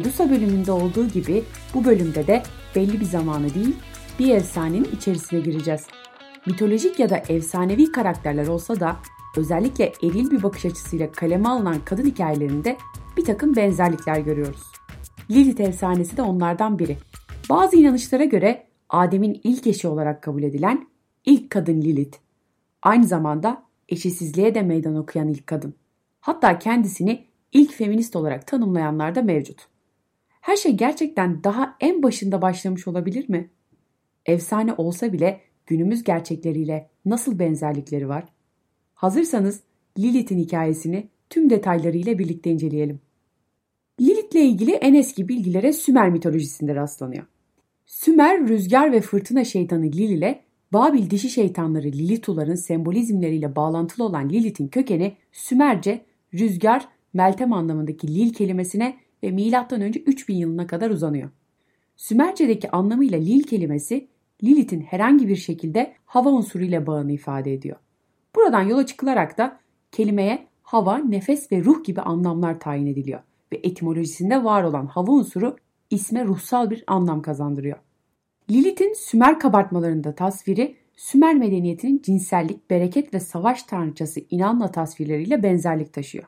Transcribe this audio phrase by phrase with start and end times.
[0.00, 1.44] Medusa bölümünde olduğu gibi
[1.74, 2.42] bu bölümde de
[2.76, 3.76] belli bir zamanı değil
[4.18, 5.86] bir efsanenin içerisine gireceğiz.
[6.46, 8.96] Mitolojik ya da efsanevi karakterler olsa da
[9.36, 12.76] özellikle eril bir bakış açısıyla kaleme alınan kadın hikayelerinde
[13.16, 14.62] bir takım benzerlikler görüyoruz.
[15.30, 16.96] Lilith efsanesi de onlardan biri.
[17.50, 20.86] Bazı inanışlara göre Adem'in ilk eşi olarak kabul edilen
[21.24, 22.18] ilk kadın Lilith.
[22.82, 25.74] Aynı zamanda eşitsizliğe de meydan okuyan ilk kadın.
[26.20, 29.69] Hatta kendisini ilk feminist olarak tanımlayanlar da mevcut.
[30.40, 33.50] Her şey gerçekten daha en başında başlamış olabilir mi?
[34.26, 38.24] Efsane olsa bile günümüz gerçekleriyle nasıl benzerlikleri var?
[38.94, 39.60] Hazırsanız
[39.98, 43.00] Lilith'in hikayesini tüm detaylarıyla birlikte inceleyelim.
[44.00, 47.26] Lilith'le ilgili en eski bilgilere Sümer mitolojisinde rastlanıyor.
[47.86, 54.68] Sümer rüzgar ve fırtına şeytanı Lil ile Babil dişi şeytanları Lilituların sembolizmleriyle bağlantılı olan Lilith'in
[54.68, 56.04] kökeni Sümerce
[56.34, 59.88] rüzgar, meltem anlamındaki Lil kelimesine ve M.Ö.
[60.06, 61.30] 3000 yılına kadar uzanıyor.
[61.96, 64.08] Sümerce'deki anlamıyla Lil kelimesi
[64.44, 67.76] Lilith'in herhangi bir şekilde hava unsuru ile bağını ifade ediyor.
[68.36, 69.60] Buradan yola çıkılarak da
[69.92, 73.20] kelimeye hava, nefes ve ruh gibi anlamlar tayin ediliyor
[73.52, 75.56] ve etimolojisinde var olan hava unsuru
[75.90, 77.76] isme ruhsal bir anlam kazandırıyor.
[78.50, 86.24] Lilith'in Sümer kabartmalarında tasviri Sümer medeniyetinin cinsellik, bereket ve savaş tanrıçası İnanna tasvirleriyle benzerlik taşıyor.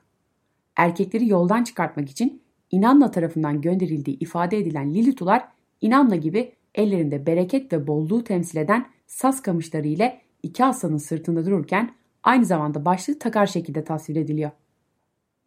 [0.76, 2.41] Erkekleri yoldan çıkartmak için
[2.72, 5.48] İnanna tarafından gönderildiği ifade edilen Lilitular
[5.80, 11.94] İnanna gibi ellerinde bereket ve bolluğu temsil eden saz kamışları ile iki aslanın sırtında dururken
[12.22, 14.50] aynı zamanda başlığı takar şekilde tasvir ediliyor.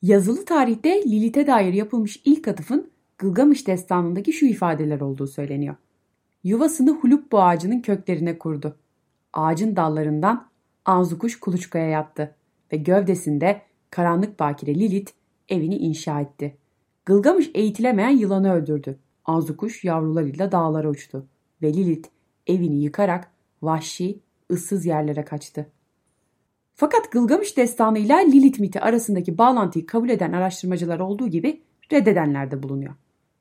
[0.02, 5.76] Yazılı tarihte Lilith'e dair yapılmış ilk atıfın Gılgamış destanındaki şu ifadeler olduğu söyleniyor.
[6.44, 8.78] Yuvasını hulupbu ağacının köklerine kurdu.
[9.34, 10.48] Ağacın dallarından
[10.86, 12.36] Anzukuş kuluçkaya yattı
[12.74, 15.12] ve gövdesinde karanlık bakire Lilith
[15.50, 16.58] evini inşa etti.
[17.06, 19.00] Gılgamış eğitilemeyen yılanı öldürdü.
[19.26, 21.28] Anzukuş yavrularıyla dağlara uçtu
[21.62, 22.10] ve Lilith
[22.48, 24.20] evini yıkarak vahşi,
[24.52, 25.72] ıssız yerlere kaçtı.
[26.76, 31.62] Fakat Gılgamış destanı ile Lilith miti arasındaki bağlantıyı kabul eden araştırmacılar olduğu gibi
[31.92, 32.94] reddedenler de bulunuyor.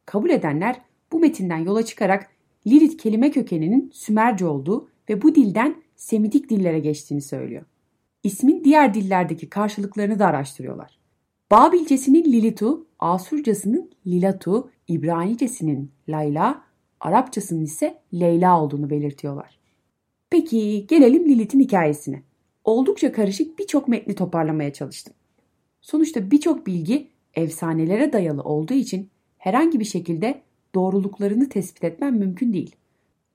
[0.06, 0.80] Kabul edenler
[1.12, 2.30] bu metinden yola çıkarak
[2.66, 7.62] Lilith kelime kökeninin Sümerce olduğu ve bu dilden Semitik dillere geçtiğini söylüyor.
[8.22, 10.98] İsmin diğer dillerdeki karşılıklarını da araştırıyorlar.
[11.50, 16.62] Babilcesinin Lilitu, Asurcasının Lilatu, İbranicesinin Layla,
[17.00, 19.58] Arapçasının ise Leyla olduğunu belirtiyorlar.
[20.30, 22.22] Peki gelelim Lilith'in hikayesine.
[22.64, 25.14] Oldukça karışık birçok metni toparlamaya çalıştım.
[25.80, 30.42] Sonuçta birçok bilgi efsanelere dayalı olduğu için herhangi bir şekilde
[30.74, 32.76] doğruluklarını tespit etmem mümkün değil.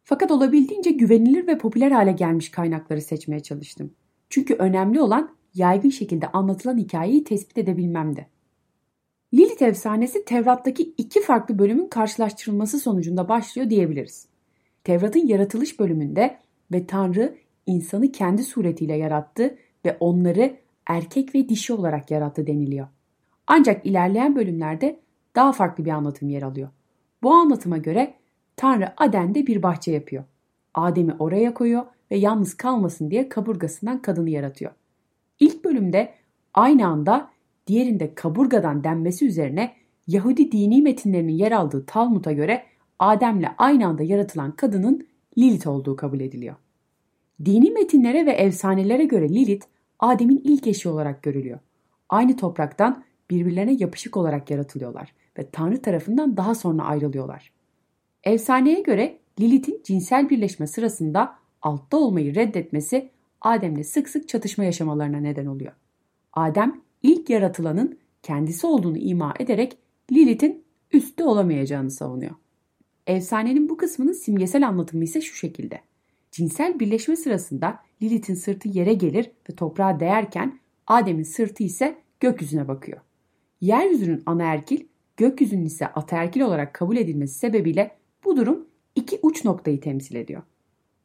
[0.03, 3.91] Fakat olabildiğince güvenilir ve popüler hale gelmiş kaynakları seçmeye çalıştım.
[4.29, 8.38] Çünkü önemli olan yaygın şekilde anlatılan hikayeyi tespit edebilmemdi.
[9.33, 14.27] Lilith efsanesi Tevrat'taki iki farklı bölümün karşılaştırılması sonucunda başlıyor diyebiliriz.
[14.83, 16.37] Tevrat'ın yaratılış bölümünde
[16.71, 17.35] ve Tanrı
[17.65, 20.55] insanı kendi suretiyle yarattı ve onları
[20.87, 22.87] erkek ve dişi olarak yarattı deniliyor.
[23.47, 24.99] Ancak ilerleyen bölümlerde
[25.35, 26.69] daha farklı bir anlatım yer alıyor.
[27.23, 28.13] Bu anlatıma göre
[28.55, 30.23] Tanrı Aden'de bir bahçe yapıyor.
[30.73, 34.71] Adem'i oraya koyuyor ve yalnız kalmasın diye kaburgasından kadını yaratıyor.
[35.39, 36.13] İlk bölümde
[36.53, 37.29] aynı anda
[37.69, 39.73] diğerinde kaburgadan denmesi üzerine
[40.07, 42.63] Yahudi dini metinlerinin yer aldığı Talmud'a göre
[42.99, 45.07] Adem'le aynı anda yaratılan kadının
[45.37, 46.55] Lilith olduğu kabul ediliyor.
[47.45, 49.65] Dini metinlere ve efsanelere göre Lilith
[49.99, 51.59] Adem'in ilk eşi olarak görülüyor.
[52.09, 57.51] Aynı topraktan birbirlerine yapışık olarak yaratılıyorlar ve Tanrı tarafından daha sonra ayrılıyorlar.
[58.23, 63.09] Efsaneye göre Lilith'in cinsel birleşme sırasında altta olmayı reddetmesi
[63.41, 65.73] Adem'le sık sık çatışma yaşamalarına neden oluyor.
[66.33, 69.77] Adem ilk yaratılanın kendisi olduğunu ima ederek
[70.11, 72.35] Lilith'in üstte olamayacağını savunuyor.
[73.07, 75.81] Efsanenin bu kısmının simgesel anlatımı ise şu şekilde.
[76.31, 82.97] Cinsel birleşme sırasında Lilith'in sırtı yere gelir ve toprağa değerken Adem'in sırtı ise gökyüzüne bakıyor.
[83.61, 84.83] Yeryüzünün anaerkil,
[85.17, 87.91] gökyüzünün ise ataerkil olarak kabul edilmesi sebebiyle
[88.25, 90.43] bu durum iki uç noktayı temsil ediyor.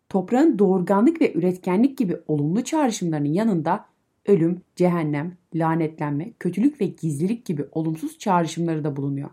[0.08, 3.87] Toprağın doğurganlık ve üretkenlik gibi olumlu çağrışımlarının yanında
[4.26, 9.31] ölüm, cehennem, lanetlenme, kötülük ve gizlilik gibi olumsuz çağrışımları da bulunuyor.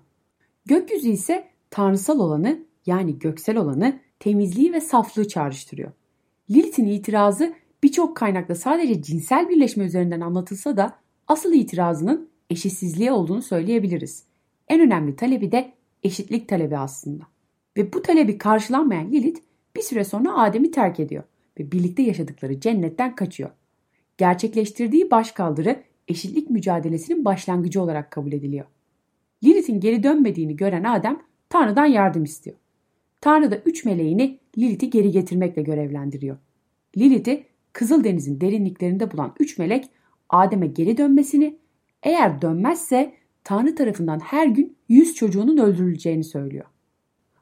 [0.66, 5.92] Gökyüzü ise tanrısal olanı yani göksel olanı temizliği ve saflığı çağrıştırıyor.
[6.50, 7.54] Lilith'in itirazı
[7.84, 10.96] birçok kaynakta sadece cinsel birleşme üzerinden anlatılsa da
[11.28, 14.24] asıl itirazının eşitsizliğe olduğunu söyleyebiliriz.
[14.68, 15.74] En önemli talebi de
[16.04, 17.24] eşitlik talebi aslında.
[17.78, 19.40] Ve bu talebi karşılanmayan Lilith
[19.76, 21.24] bir süre sonra Adem'i terk ediyor
[21.60, 23.50] ve birlikte yaşadıkları cennetten kaçıyor.
[24.22, 28.66] Gerçekleştirdiği başkaldırı eşitlik mücadelesinin başlangıcı olarak kabul ediliyor.
[29.44, 32.56] Lilith'in geri dönmediğini gören Adem Tanrı'dan yardım istiyor.
[33.22, 36.38] Tanrı da üç meleğini Lilith'i geri getirmekle görevlendiriyor.
[36.98, 39.86] Lilith'i Kızıldeniz'in derinliklerinde bulan üç melek
[40.30, 41.58] Adem'e geri dönmesini,
[42.04, 43.14] eğer dönmezse
[43.44, 46.66] Tanrı tarafından her gün yüz çocuğunun öldürüleceğini söylüyor.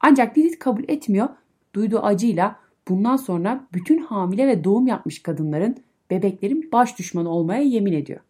[0.00, 1.28] Ancak Lilith kabul etmiyor,
[1.74, 2.56] duyduğu acıyla
[2.88, 5.76] bundan sonra bütün hamile ve doğum yapmış kadınların,
[6.10, 8.20] bebeklerin baş düşmanı olmaya yemin ediyor.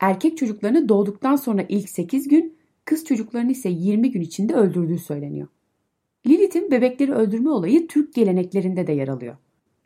[0.00, 5.48] Erkek çocuklarını doğduktan sonra ilk 8 gün, kız çocuklarını ise 20 gün içinde öldürdüğü söyleniyor.
[6.26, 9.36] Lilith'in bebekleri öldürme olayı Türk geleneklerinde de yer alıyor.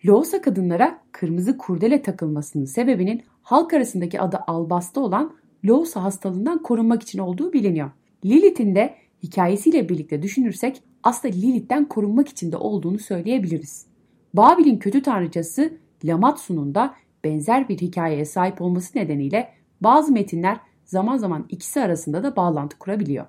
[0.07, 7.19] Loğusa kadınlara kırmızı kurdele takılmasının sebebinin halk arasındaki adı albasta olan Loğusa hastalığından korunmak için
[7.19, 7.91] olduğu biliniyor.
[8.25, 13.87] Lilith'in de hikayesiyle birlikte düşünürsek aslında Lilith'ten korunmak için de olduğunu söyleyebiliriz.
[14.35, 15.73] Babil'in kötü tanrıçası
[16.05, 16.95] Lamatsu'nun da
[17.25, 19.49] benzer bir hikayeye sahip olması nedeniyle
[19.81, 23.27] bazı metinler zaman zaman ikisi arasında da bağlantı kurabiliyor.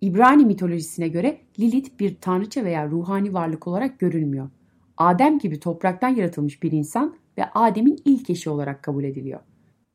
[0.00, 4.50] İbrani mitolojisine göre Lilith bir tanrıça veya ruhani varlık olarak görülmüyor.
[4.96, 9.40] Adem gibi topraktan yaratılmış bir insan ve Adem'in ilk eşi olarak kabul ediliyor.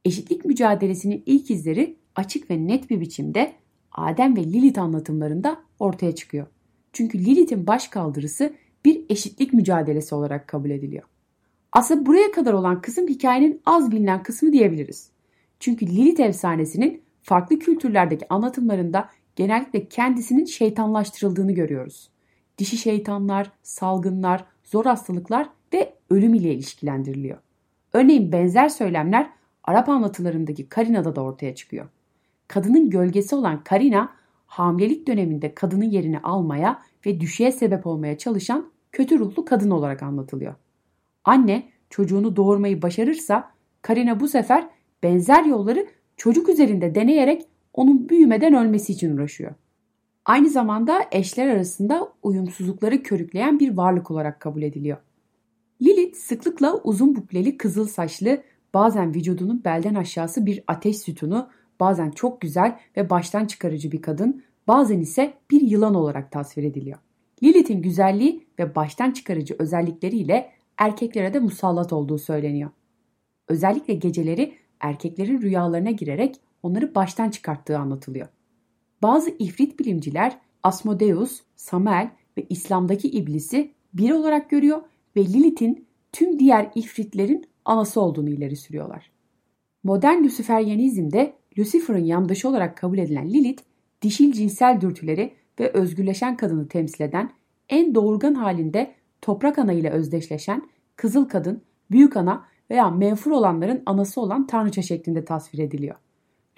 [0.06, 3.53] Eşitlik mücadelesinin ilk izleri açık ve net bir biçimde
[3.91, 6.47] Adem ve Lilith anlatımlarında ortaya çıkıyor.
[6.94, 8.53] Çünkü Lilith'in baş kaldırısı
[8.85, 11.03] bir eşitlik mücadelesi olarak kabul ediliyor.
[11.72, 15.10] Aslında buraya kadar olan kısım hikayenin az bilinen kısmı diyebiliriz.
[15.60, 22.10] Çünkü Lilith efsanesinin farklı kültürlerdeki anlatımlarında genellikle kendisinin şeytanlaştırıldığını görüyoruz.
[22.58, 27.38] Dişi şeytanlar, salgınlar, zor hastalıklar ve ölüm ile ilişkilendiriliyor.
[27.94, 29.30] Örneğin benzer söylemler
[29.63, 31.88] Arap anlatılarındaki Karina'da da ortaya çıkıyor.
[32.48, 34.10] Kadının gölgesi olan Karina,
[34.46, 40.56] hamilelik döneminde kadının yerini almaya ve düşüğe sebep olmaya çalışan kötü ruhlu kadın olarak anlatılıyor.
[41.27, 43.51] Anne çocuğunu doğurmayı başarırsa
[43.81, 44.68] Karina bu sefer
[45.03, 45.88] benzer yolları
[46.18, 49.51] çocuk üzerinde deneyerek onun büyümeden ölmesi için uğraşıyor.
[50.25, 54.97] Aynı zamanda eşler arasında uyumsuzlukları körükleyen bir varlık olarak kabul ediliyor.
[55.81, 58.44] Lilith sıklıkla uzun bukleli kızıl saçlı,
[58.74, 64.44] bazen vücudunun belden aşağısı bir ateş sütunu, bazen çok güzel ve baştan çıkarıcı bir kadın,
[64.68, 66.97] bazen ise bir yılan olarak tasvir ediliyor.
[67.44, 72.69] Lilith'in güzelliği ve baştan çıkarıcı özellikleriyle erkeklere de musallat olduğu söyleniyor.
[73.47, 78.27] Özellikle geceleri erkeklerin rüyalarına girerek onları baştan çıkarttığı anlatılıyor.
[79.01, 84.81] Bazı ifrit bilimciler Asmodeus, Samael ve İslam'daki iblisi bir olarak görüyor
[85.15, 89.12] ve Lilith'in tüm diğer ifritlerin anası olduğunu ileri sürüyorlar.
[89.83, 93.63] Modern Luciferyanizmde Lucifer'ın yandaşı olarak kabul edilen Lilith,
[94.01, 97.31] dişil cinsel dürtüleri ve özgürleşen kadını temsil eden,
[97.69, 101.62] en doğurgan halinde toprak ana ile özdeşleşen, kızıl kadın,
[101.92, 105.96] büyük ana veya menfur olanların anası olan tanrıça şeklinde tasvir ediliyor.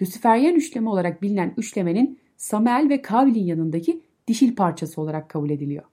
[0.01, 5.83] Luciferyen üçleme olarak bilinen üçlemenin Samael ve Kavil'in yanındaki dişil parçası olarak kabul ediliyor.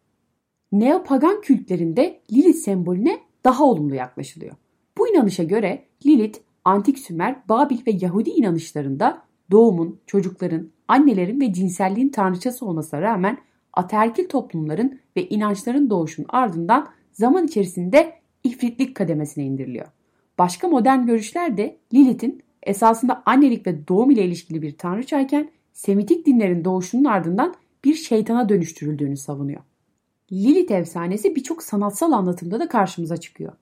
[0.73, 4.57] Neopagan kültlerinde Lilith sembolüne daha olumlu yaklaşılıyor.
[4.99, 12.09] Bu inanışa göre Lilith, antik Sümer, Babil ve Yahudi inanışlarında doğumun, çocukların, annelerin ve cinselliğin
[12.09, 13.39] tanrıçası olmasına rağmen
[13.76, 18.12] ataerkil toplumların ve inançların doğuşunun ardından zaman içerisinde
[18.44, 19.87] ifritlik kademesine indiriliyor.
[20.38, 26.64] Başka modern görüşler de Lilith'in esasında annelik ve doğum ile ilişkili bir tanrıçayken Semitik dinlerin
[26.64, 27.54] doğuşunun ardından
[27.85, 29.61] bir şeytana dönüştürüldüğünü savunuyor.
[30.33, 33.52] Lilith efsanesi birçok sanatsal anlatımda da karşımıza çıkıyor.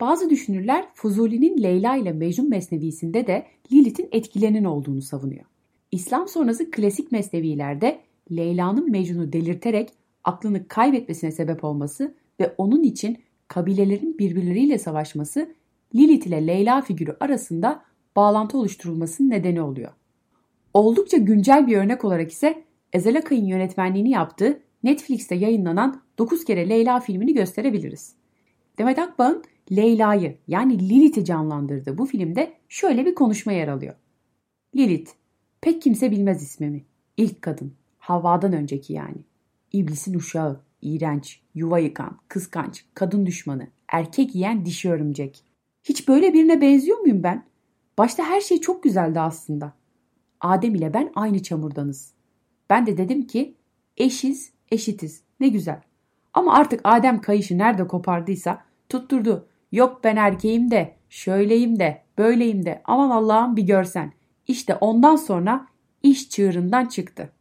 [0.00, 5.44] Bazı düşünürler Fuzuli'nin Leyla ile Mecnun mesnevisinde de Lilith'in etkilerinin olduğunu savunuyor.
[5.92, 8.00] İslam sonrası klasik mesnevilerde
[8.30, 9.92] Leyla'nın Mecnun'u delirterek
[10.24, 13.18] aklını kaybetmesine sebep olması ve onun için
[13.48, 15.54] kabilelerin birbirleriyle savaşması
[15.94, 17.82] Lilith ile Leyla figürü arasında
[18.16, 19.92] bağlantı oluşturulmasının nedeni oluyor.
[20.74, 27.00] Oldukça güncel bir örnek olarak ise Ezel Akay'ın yönetmenliğini yaptığı Netflix'te yayınlanan 9 kere Leyla
[27.00, 28.14] filmini gösterebiliriz.
[28.78, 33.94] Demet Akbağ'ın Leyla'yı yani Lilith'i canlandırdığı bu filmde şöyle bir konuşma yer alıyor.
[34.76, 35.10] Lilith,
[35.60, 36.84] pek kimse bilmez ismimi.
[37.16, 37.72] İlk kadın,
[38.10, 39.24] Havva'dan önceki yani.
[39.72, 45.44] İblisin uşağı, iğrenç, yuva yıkan, kıskanç, kadın düşmanı, erkek yiyen dişi örümcek.
[45.82, 47.44] Hiç böyle birine benziyor muyum ben?
[47.98, 49.72] Başta her şey çok güzeldi aslında.
[50.40, 52.12] Adem ile ben aynı çamurdanız.
[52.70, 53.54] Ben de dedim ki
[53.96, 55.22] eşiz, eşitiz.
[55.40, 55.80] Ne güzel.
[56.34, 59.48] Ama artık Adem kayışı nerede kopardıysa tutturdu.
[59.72, 62.82] Yok ben erkeğim de, şöyleyim de, böyleyim de.
[62.84, 64.12] Aman Allah'ım bir görsen.
[64.46, 65.66] İşte ondan sonra
[66.02, 67.32] iş çığırından çıktı.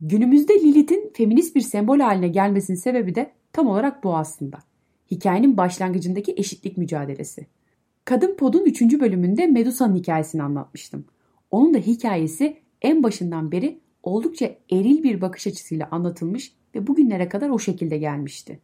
[0.00, 4.58] Günümüzde Lilith'in feminist bir sembol haline gelmesinin sebebi de tam olarak bu aslında.
[5.10, 7.46] Hikayenin başlangıcındaki eşitlik mücadelesi.
[8.04, 8.82] Kadın Pod'un 3.
[9.00, 11.04] bölümünde Medusa'nın hikayesini anlatmıştım.
[11.50, 17.50] Onun da hikayesi en başından beri oldukça eril bir bakış açısıyla anlatılmış ve bugünlere kadar
[17.50, 18.60] o şekilde gelmişti.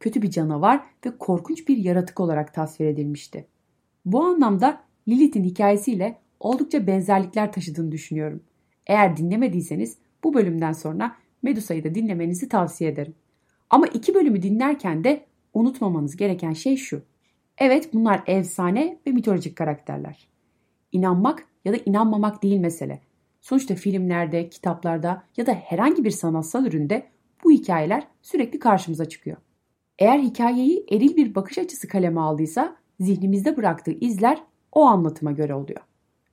[0.00, 3.46] Kötü bir canavar ve korkunç bir yaratık olarak tasvir edilmişti.
[4.04, 8.42] Bu anlamda Lilith'in hikayesiyle oldukça benzerlikler taşıdığını düşünüyorum.
[8.86, 13.14] Eğer dinlemediyseniz bu bölümden sonra Medusa'yı da dinlemenizi tavsiye ederim.
[13.70, 17.02] Ama iki bölümü dinlerken de unutmamanız gereken şey şu.
[17.58, 20.28] Evet bunlar efsane ve mitolojik karakterler.
[20.92, 23.00] İnanmak ya da inanmamak değil mesele.
[23.40, 27.06] Sonuçta filmlerde, kitaplarda ya da herhangi bir sanatsal üründe
[27.44, 29.36] bu hikayeler sürekli karşımıza çıkıyor.
[29.98, 35.80] Eğer hikayeyi eril bir bakış açısı kaleme aldıysa zihnimizde bıraktığı izler o anlatıma göre oluyor.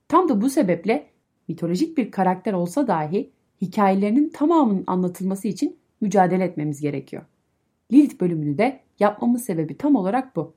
[0.08, 1.06] Tam da bu sebeple
[1.48, 3.30] mitolojik bir karakter olsa dahi
[3.62, 7.22] hikayelerinin tamamının anlatılması için mücadele etmemiz gerekiyor.
[7.92, 10.54] Lilith bölümünü de yapmamın sebebi tam olarak bu.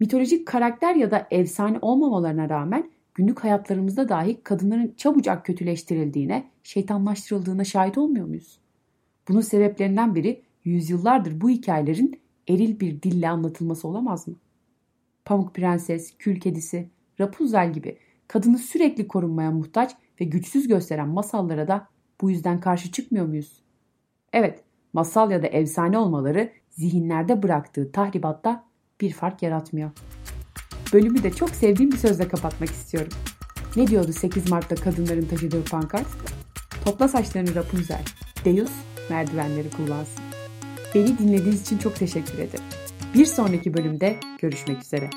[0.00, 7.98] Mitolojik karakter ya da efsane olmamalarına rağmen günlük hayatlarımızda dahi kadınların çabucak kötüleştirildiğine, şeytanlaştırıldığına şahit
[7.98, 8.58] olmuyor muyuz?
[9.28, 14.34] Bunun sebeplerinden biri yüzyıllardır bu hikayelerin eril bir dille anlatılması olamaz mı?
[15.24, 16.88] Pamuk Prenses, Kül Kedisi,
[17.20, 21.88] Rapunzel gibi kadını sürekli korunmaya muhtaç ve güçsüz gösteren masallara da
[22.20, 23.52] bu yüzden karşı çıkmıyor muyuz?
[24.32, 24.60] Evet,
[24.92, 28.64] masal ya da efsane olmaları zihinlerde bıraktığı tahribatta
[29.00, 29.90] bir fark yaratmıyor.
[30.92, 33.12] Bölümü de çok sevdiğim bir sözle kapatmak istiyorum.
[33.76, 36.06] Ne diyordu 8 Mart'ta kadınların taşıdığı pankart?
[36.84, 38.04] Topla saçlarını Rapunzel.
[38.44, 38.72] Deus
[39.10, 40.24] merdivenleri kullansın.
[40.94, 42.64] Beni dinlediğiniz için çok teşekkür ederim.
[43.14, 45.10] Bir sonraki bölümde görüşmek üzere.